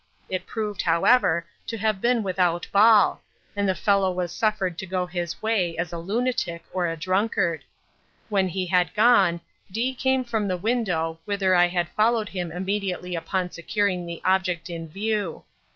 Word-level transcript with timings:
It 0.29 0.47
proved, 0.47 0.81
however, 0.81 1.45
to 1.67 1.77
have 1.77 2.01
been 2.01 2.23
without 2.23 2.65
ball, 2.71 3.21
and 3.55 3.69
the 3.69 3.75
fellow 3.75 4.09
was 4.11 4.31
suffered 4.31 4.75
to 4.79 4.87
go 4.87 5.05
his 5.05 5.43
way 5.43 5.77
as 5.77 5.93
a 5.93 5.99
lunatic 5.99 6.63
or 6.73 6.87
a 6.87 6.97
drunkard. 6.97 7.63
When 8.27 8.47
he 8.47 8.65
had 8.65 8.95
gone, 8.95 9.41
D—— 9.71 9.93
came 9.93 10.23
from 10.23 10.47
the 10.47 10.57
window, 10.57 11.19
whither 11.25 11.53
I 11.53 11.67
had 11.67 11.87
followed 11.89 12.29
him 12.29 12.51
immediately 12.51 13.15
upon 13.15 13.51
securing 13.51 14.07
the 14.07 14.23
object 14.25 14.71
in 14.71 14.89
view. 14.89 15.43